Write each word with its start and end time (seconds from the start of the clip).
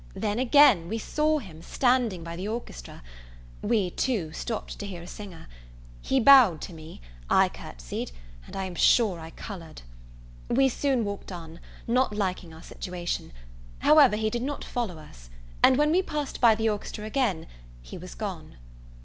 Then 0.15 0.39
again 0.39 0.89
we 0.89 0.97
saw 0.97 1.37
him, 1.37 1.61
standing 1.61 2.23
by 2.23 2.35
the 2.35 2.47
orchestra. 2.47 3.03
We, 3.61 3.91
too, 3.91 4.33
stopt 4.33 4.79
to 4.79 4.87
hear 4.87 5.03
a 5.03 5.07
singer. 5.07 5.47
He 6.01 6.19
bowed 6.19 6.59
to 6.61 6.73
me; 6.73 7.01
I 7.29 7.49
courtesied, 7.49 8.11
and 8.47 8.55
I 8.55 8.63
am 8.65 8.73
sure 8.73 9.19
I 9.19 9.29
coloured. 9.29 9.83
We 10.49 10.69
soon 10.69 11.05
walked 11.05 11.31
on, 11.31 11.59
not 11.87 12.15
liking 12.15 12.51
our 12.51 12.63
situation; 12.63 13.31
however, 13.77 14.15
he 14.15 14.31
did 14.31 14.41
not 14.41 14.63
follow 14.65 14.97
us; 14.97 15.29
and 15.61 15.77
when 15.77 15.91
we 15.91 16.01
passed 16.01 16.41
by 16.41 16.55
the 16.55 16.67
orchestra 16.67 17.05
again, 17.05 17.45
he 17.83 17.99
was 17.99 18.15
gone. 18.15 18.55